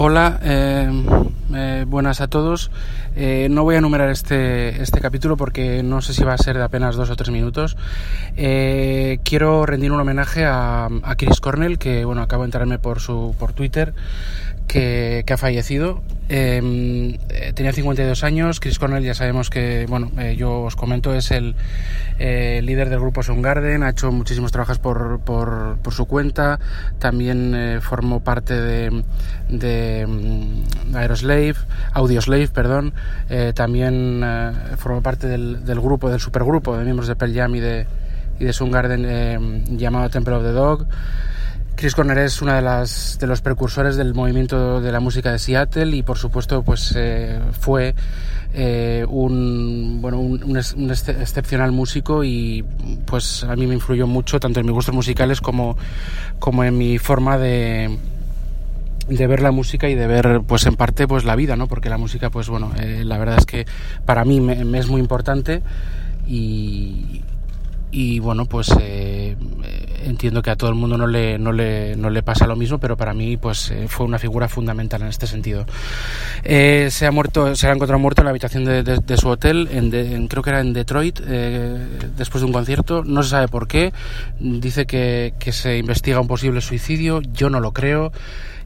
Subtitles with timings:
[0.00, 0.88] Hola, eh,
[1.56, 2.70] eh, buenas a todos.
[3.16, 6.56] Eh, no voy a enumerar este, este capítulo porque no sé si va a ser
[6.56, 7.76] de apenas dos o tres minutos.
[8.36, 13.34] quiero rendir un homenaje a, a, Chris Cornell, que bueno, acabo de enterarme por su
[13.40, 13.92] por Twitter
[14.68, 16.02] que, ha fallecido.
[16.28, 18.60] Em, eh, tenía 52 años.
[18.60, 21.56] Chris Cornell, ya sabemos que, bueno, eh, yo os comento, es el
[22.18, 23.82] eh, líder del grupo Soundgarden.
[23.82, 26.60] Ha hecho muchísimos trabajos por, por, por su cuenta.
[26.98, 29.02] También formó parte de,
[29.48, 31.54] de, mm, Aeroslave,
[31.92, 32.92] Audioslave, perdón.
[33.54, 34.22] también
[34.76, 37.86] formó parte del, del, grupo, del supergrupo de miembros de Pearl Jam y de,
[38.38, 40.86] y de Soundgarden llamado Temple of the Dog.
[41.78, 45.96] Chris Corner es uno de, de los precursores del movimiento de la música de Seattle
[45.96, 47.94] y por supuesto pues eh, fue
[48.52, 52.64] eh, un, bueno, un, excepcional músico y
[53.06, 55.76] pues a mí me influyó mucho tanto en mis gustos musicales como,
[56.40, 57.96] como en mi forma de,
[59.06, 61.88] de ver la música y de ver pues en parte pues la vida no porque
[61.90, 63.66] la música pues bueno eh, la verdad es que
[64.04, 65.62] para mí me, es muy importante
[66.26, 67.22] y,
[67.92, 68.72] y bueno pues
[70.04, 72.78] entiendo que a todo el mundo no le, no le, no le pasa lo mismo
[72.78, 75.66] pero para mí pues eh, fue una figura fundamental en este sentido.
[76.44, 79.68] Eh, se ha muerto se ha encontrado muerto en la habitación de, de, su hotel
[79.70, 83.04] en, creo que era en Detroit después de un concierto.
[83.04, 83.92] No se sabe por qué.
[84.38, 87.20] Dice que, que se investiga un posible suicidio.
[87.20, 88.12] Yo no lo creo.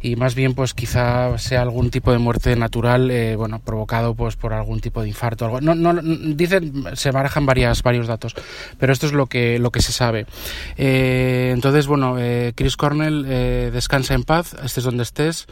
[0.02, 4.34] Y más bien pues quizá sea algún tipo de muerte natural eh, bueno provocado pues
[4.34, 5.61] por algún tipo de infarto algo.
[5.61, 8.34] No, no dicen se barajan varias varios datos
[8.80, 10.27] pero esto es lo que lo que se sabe.
[10.77, 13.25] Eh, entonces bueno eh, Chris Cornell
[13.73, 15.47] descansa en paz estés donde estés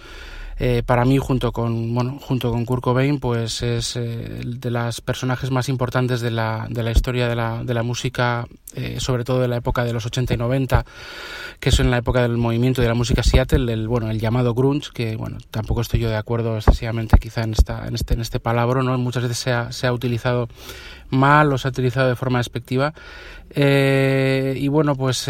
[0.62, 5.00] eh, para mí junto con bueno junto con Kurt Cobain pues es eh, de los
[5.00, 9.24] personajes más importantes de la, de la historia de la, de la música eh, sobre
[9.24, 10.84] todo de la época de los 80 y 90
[11.60, 14.52] que es en la época del movimiento de la música Seattle el bueno el llamado
[14.52, 18.20] grunge que bueno tampoco estoy yo de acuerdo excesivamente quizá en esta en este en
[18.20, 20.46] este palabra no muchas veces se ha, se ha utilizado
[21.08, 22.92] mal o se ha utilizado de forma despectiva.
[23.56, 25.24] Y bueno pues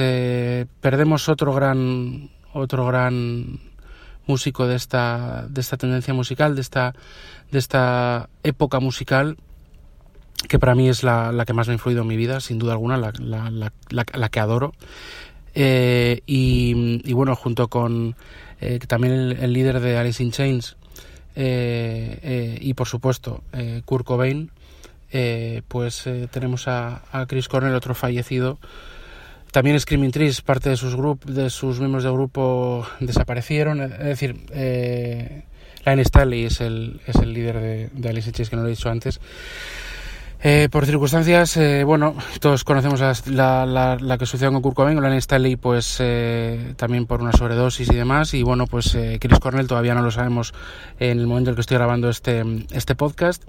[0.81, 3.70] perdemos otro gran otro gran
[4.31, 6.95] músico de esta, de esta tendencia musical, de esta,
[7.51, 9.37] de esta época musical
[10.49, 12.59] que para mí es la, la, que más me ha influido en mi vida, sin
[12.59, 14.73] duda alguna, la, la, la que adoro.
[15.55, 18.15] Eh, y, bueno, junto con
[18.61, 20.77] eh, también el, líder de Alice in Chains
[21.35, 23.43] eh, y por supuesto
[23.85, 24.51] Kurt Cobain,
[25.69, 28.59] pues tenemos a, a Chris Cornell, otro fallecido,
[29.51, 33.81] también Screaming Trees, parte de sus, de sus miembros del grupo desaparecieron.
[33.81, 35.43] Es decir, eh,
[35.85, 38.91] Line Stanley es el, es el líder de, Alice Chase, que no lo he dicho
[38.91, 39.21] antes.
[40.43, 45.57] Eh, por circunstancias, eh, bueno, todos conocemos la, que sucedió con Kurt Cobain, Line Stanley,
[45.57, 48.33] pues eh, también por una sobredosis y demás.
[48.33, 50.55] Y bueno, pues Chris Cornell todavía no lo sabemos
[50.99, 53.43] en el momento en el que estoy grabando este, este podcast.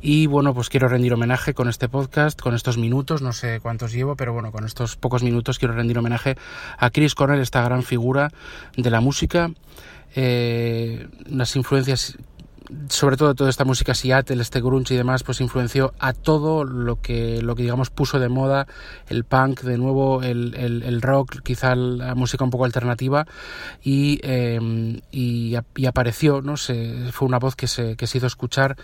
[0.00, 3.92] Y bueno, pues quiero rendir homenaje con este podcast, con estos minutos, no sé cuántos
[3.92, 6.36] llevo, pero bueno, con estos pocos minutos quiero rendir homenaje
[6.76, 8.32] a Chris Cornell, esta gran figura
[8.76, 9.52] de la música,
[10.16, 12.18] eh, unas influencias
[12.88, 17.00] sobre todo toda esta música Seattle, este grunge y demás, pues influenció a todo lo
[17.00, 18.66] que, lo que digamos puso de moda
[19.08, 23.26] el punk, de nuevo el, el, rock, quizá la música un poco alternativa
[23.82, 25.54] y, em, y,
[25.86, 26.56] apareció, ¿no?
[26.56, 28.76] Se, fue una voz que se, que se hizo escuchar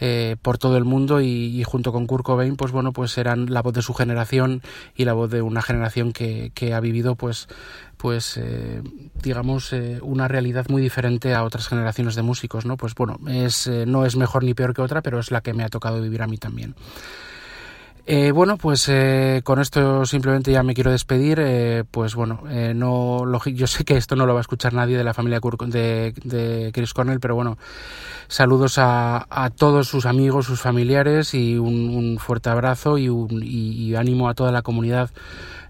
[0.00, 3.62] eh, por todo el mundo y, junto con Kurt Cobain, pues bueno, pues eran la
[3.62, 4.62] voz de su generación
[4.96, 7.48] y la voz de una generación que, que ha vivido pues
[8.00, 8.82] pues eh,
[9.22, 13.66] digamos eh, una realidad muy diferente a otras generaciones de músicos no pues bueno es
[13.66, 16.00] eh, no es mejor ni peor que otra pero es la que me ha tocado
[16.00, 16.74] vivir a mí también
[18.34, 18.90] bueno, pues
[19.44, 21.84] con esto simplemente ya me quiero despedir.
[21.90, 22.42] pues bueno,
[22.74, 26.12] no, yo sé que esto no lo va a escuchar nadie de la familia de,
[26.24, 27.58] de Chris Cornell, pero bueno,
[28.28, 33.94] saludos a, a, todos sus amigos, sus familiares y un, fuerte abrazo y, un, y
[33.94, 35.10] ánimo a toda la comunidad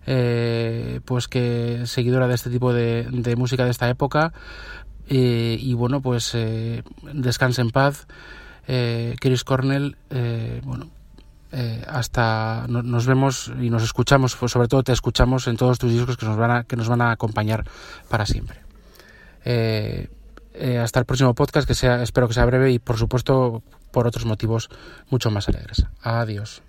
[0.06, 4.32] eh, pues que seguidora de este tipo de, de música de esta época
[5.08, 8.06] eh, y bueno pues eh, descanse en paz
[8.66, 10.86] eh, Chris Cornell eh, bueno
[11.52, 15.78] eh, hasta no, nos vemos y nos escuchamos pues sobre todo te escuchamos en todos
[15.78, 17.64] tus discos que nos van a, que nos van a acompañar
[18.08, 18.60] para siempre.
[19.44, 20.08] Eh,
[20.54, 24.06] eh, hasta el próximo podcast que sea espero que sea breve y por supuesto por
[24.06, 24.68] otros motivos
[25.10, 25.86] mucho más alegres.
[26.02, 26.62] Adiós